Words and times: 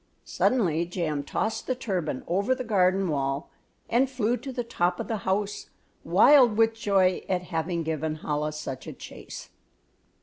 Suddenly 0.25 0.87
Jam 0.87 1.21
tossed 1.23 1.67
the 1.67 1.75
turban 1.75 2.23
over 2.25 2.55
the 2.55 2.63
garden 2.63 3.07
wall 3.07 3.51
and 3.87 4.09
flew 4.09 4.35
to 4.35 4.51
the 4.51 4.63
top 4.63 4.99
of 4.99 5.07
the 5.07 5.17
house, 5.29 5.69
wild 6.03 6.57
with 6.57 6.73
joy 6.73 7.21
at 7.29 7.43
having 7.53 7.83
given 7.83 8.21
Chola 8.23 8.51
such 8.51 8.87
a 8.87 8.93
chase. 8.93 9.51